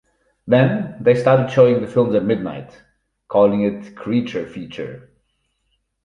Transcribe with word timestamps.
Then, 0.47 0.95
they 0.99 1.13
started 1.13 1.51
showing 1.51 1.79
the 1.79 1.87
films 1.87 2.15
at 2.15 2.23
midnight, 2.23 2.73
calling 3.27 3.61
it 3.61 3.95
"Creature 3.95 4.47
Feature". 4.47 5.11